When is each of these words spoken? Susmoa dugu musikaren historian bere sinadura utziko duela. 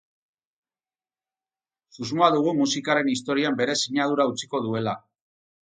Susmoa 1.97 2.31
dugu 2.37 2.55
musikaren 2.63 3.13
historian 3.13 3.61
bere 3.63 3.79
sinadura 3.85 4.29
utziko 4.35 4.67
duela. 4.69 4.99